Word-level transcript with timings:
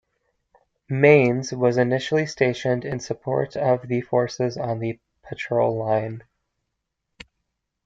"Mainz" 0.89 1.53
was 1.53 1.77
initially 1.77 2.25
stationed 2.25 2.85
in 2.85 2.99
support 2.99 3.55
of 3.55 3.87
the 3.87 4.01
forces 4.01 4.57
on 4.57 4.79
the 4.79 4.97
patrol 5.21 5.77
line. 5.77 6.23